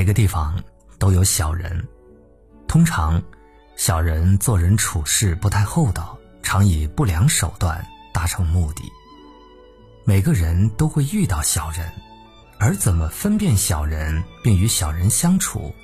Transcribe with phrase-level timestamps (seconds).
[0.00, 0.64] 每个地方
[0.98, 1.86] 都有小人，
[2.66, 3.22] 通常，
[3.76, 8.90] 小人做人处事不太厚道，常以不良手段达成目的。
[10.06, 11.92] 每个人都会遇到小人，
[12.58, 15.74] 而怎么分辨小人并与小人相处，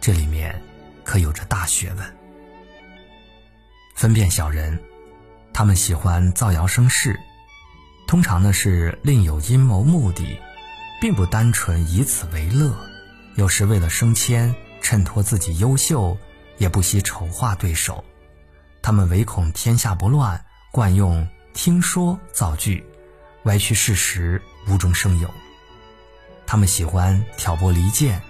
[0.00, 0.60] 这里面
[1.04, 2.16] 可有着大学问。
[3.94, 4.76] 分辨小人，
[5.52, 7.16] 他们喜欢造谣生事，
[8.08, 10.40] 通常呢是另有阴谋目的，
[11.00, 12.76] 并不单纯以此为乐。
[13.34, 16.16] 有时为了升迁，衬托自己优秀，
[16.58, 18.04] 也不惜丑化对手。
[18.82, 22.84] 他们唯恐天下不乱，惯用听说造句。
[23.44, 25.28] 歪曲事实，无中生有。
[26.46, 28.20] 他们喜欢挑拨离间，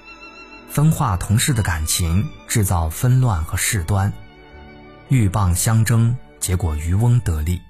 [0.71, 4.11] 分化同事的感情，制造纷乱和事端，
[5.09, 7.61] 鹬蚌相争，结果渔翁得利。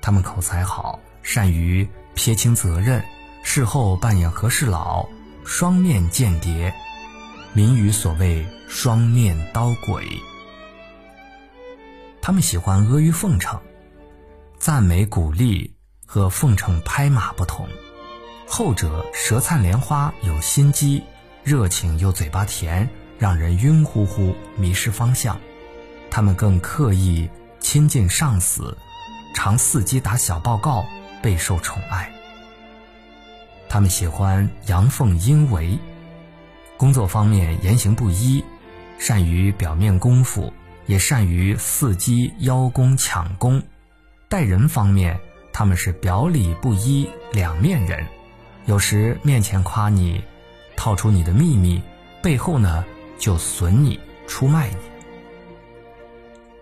[0.00, 3.04] 他们口才好，善于撇清责任，
[3.42, 5.06] 事后扮演和事佬，
[5.46, 6.74] 双面间谍，
[7.52, 10.20] 民语所谓“双面刀鬼”。
[12.20, 13.58] 他们喜欢阿谀奉承，
[14.58, 15.72] 赞美鼓励。
[16.08, 17.68] 和奉承拍马不同，
[18.46, 21.02] 后者舌灿莲花，有心机，
[21.42, 22.88] 热情又嘴巴甜，
[23.18, 25.36] 让人晕乎乎，迷失方向。
[26.08, 28.78] 他们更刻意亲近上司，
[29.34, 30.86] 常伺机打小报告，
[31.20, 32.08] 备受宠爱。
[33.76, 35.78] 他们喜欢阳奉阴违，
[36.78, 38.42] 工作方面言行不一，
[38.98, 40.50] 善于表面功夫，
[40.86, 43.62] 也善于伺机邀功抢功。
[44.30, 45.20] 待人方面。
[45.52, 48.06] 他们是表里不一、两面人，
[48.64, 50.24] 有时面前夸你，
[50.74, 51.82] 套出你的秘密，
[52.22, 52.82] 背后呢
[53.18, 54.76] 就损你、出卖你。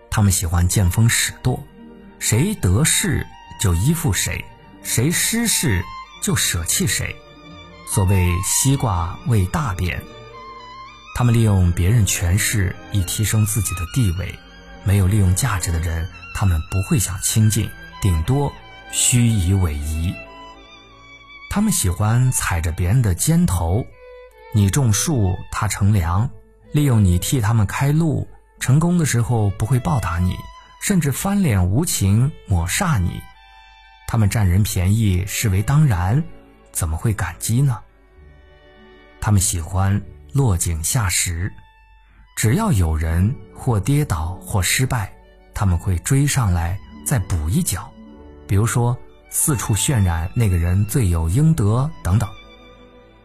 [0.09, 1.63] 他们喜欢见风使舵，
[2.19, 3.25] 谁得势
[3.57, 4.43] 就依附谁，
[4.83, 5.81] 谁失势
[6.25, 7.15] 就舍弃谁。
[7.87, 10.01] 所谓西瓜喂大便，
[11.13, 14.33] 他们利用别人权势以提升自己的地位，
[14.83, 17.69] 没有利用价值的人，他们不会想亲近，
[18.01, 18.51] 顶多。
[18.91, 20.15] 虚以委蛇，
[21.51, 23.85] 他们喜欢踩着别人的肩头，
[24.51, 26.27] 你种树，他乘凉，
[26.71, 28.27] 利用你替他们开路，
[28.59, 30.35] 成功的时候不会报答你，
[30.81, 33.21] 甚至翻脸无情抹煞你。
[34.07, 36.23] 他们占人便宜视为当然，
[36.71, 37.79] 怎么会感激呢？
[39.19, 40.01] 他们喜欢
[40.31, 41.51] 落井下石，
[42.35, 45.11] 只要有人或跌倒或失败，
[45.53, 47.91] 他们会追上来再补一脚。
[48.47, 48.95] 比如说，
[49.31, 52.29] 四处渲染那个人罪有应得等等，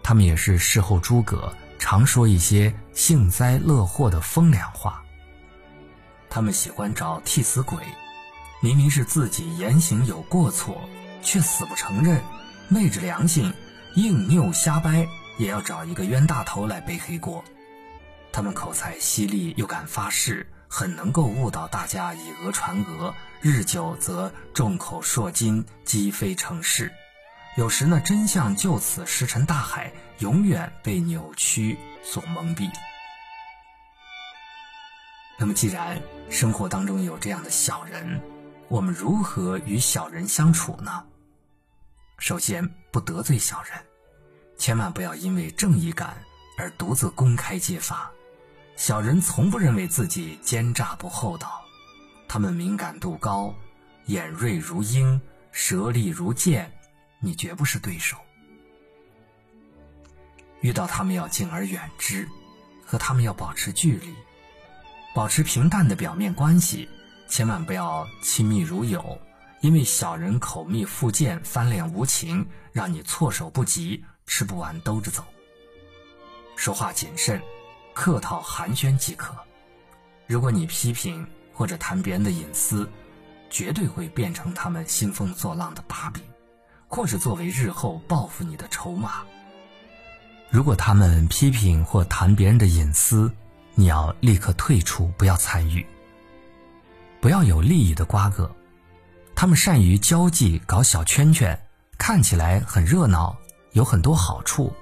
[0.02, 5.02] 他们也是事后诸葛，常说一些幸灾乐祸的风凉话。
[6.30, 7.78] 他们喜欢找替死鬼，
[8.60, 10.88] 明明是自己言行有过错，
[11.22, 12.22] 却死不承认，
[12.68, 13.54] 昧着良心，
[13.94, 17.42] 硬拗瞎掰，也要找一个冤大头来背黑锅。
[18.32, 20.46] 他们口才犀利，又敢发誓。
[20.72, 26.92] 很能够误导大家以讹传讹，日久则众口铄金，积非成是。
[27.56, 32.70] 有时呢，真相就此石沉大海，永远被扭曲所蒙蔽。
[35.38, 36.00] 那么，既然
[36.30, 38.22] 生活当中有这样的小人，
[38.70, 41.04] 我们如何与小人相处呢？
[42.18, 43.72] 首先，不得罪小人，
[44.56, 46.16] 千万不要因为正义感
[46.56, 48.08] 而独自公开揭发。
[48.76, 51.64] 小人从不认为自己奸诈不厚道，
[52.28, 53.52] 他们敏感度高，
[54.06, 55.20] 眼锐如鹰，
[55.50, 56.70] 舌利如剑，
[57.18, 58.16] 你绝不是对手。
[60.60, 62.28] 遇到他们要敬而远之，
[62.86, 64.14] 和他们要保持距离，
[65.12, 66.88] 保持平淡的表面关系，
[67.30, 69.18] 千万不要亲密如友，
[69.60, 75.24] 因为小人口蜜腹剑，翻脸无情，让你措手不及，吃不完兜着走。
[76.56, 77.40] 说话谨慎。
[77.92, 79.34] 客套寒暄即可。
[80.26, 82.88] 如果你批评或者谈别人的隐私，
[83.50, 86.22] 绝对会变成他们兴风作浪的把柄，
[86.86, 89.22] 或是作为日后报复你的筹码。
[90.48, 93.30] 如果他们批评或谈别人的隐私，
[93.74, 95.84] 你要立刻退出，不要参与，
[97.20, 98.50] 不要有利益的瓜葛。
[99.34, 101.58] 他们善于交际，搞小圈圈，
[101.98, 103.36] 看起来很热闹，
[103.72, 104.72] 有很多好处，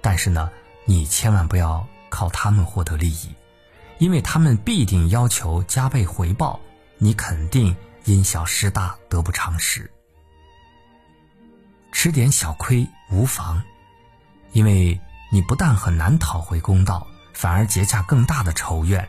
[0.00, 0.50] 但是呢，
[0.84, 1.86] 你千万不要。
[2.10, 3.34] 靠他们获得利益，
[3.98, 6.58] 因为他们必定要求加倍回报，
[6.96, 9.90] 你肯定因小失大，得不偿失。
[11.92, 13.62] 吃点小亏无妨，
[14.52, 14.98] 因为
[15.30, 19.06] 你不但很难讨回公道，反而结下更大的仇怨。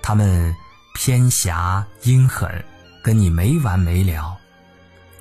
[0.00, 0.54] 他们
[0.94, 2.64] 偏狭阴狠，
[3.02, 4.38] 跟你没完没了。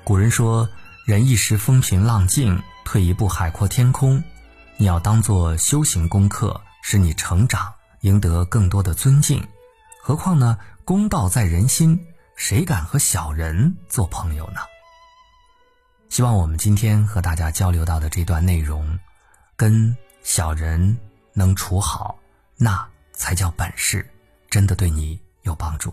[0.04, 0.70] 古人说
[1.06, 4.24] ：“人一时风平浪静，退一步海阔天空。”
[4.78, 6.62] 你要当做修行功课。
[6.82, 9.46] 使你成长，赢得更多的尊敬。
[10.02, 14.62] 何况呢，公道在人心，谁敢和小人做朋友呢？
[16.08, 18.98] 希望我们今天和大家交流到的这段内容，
[19.56, 20.98] 跟小人
[21.34, 22.18] 能处好，
[22.56, 24.10] 那才叫本事，
[24.50, 25.20] 真的对你
[25.50, 25.92] 有帮助。